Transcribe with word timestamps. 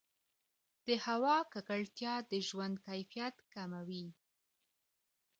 د 0.85 0.89
هوا 1.05 1.37
ککړتیا 1.53 2.15
د 2.31 2.33
ژوند 2.47 2.75
کیفیت 2.87 3.35
کموي. 3.53 4.05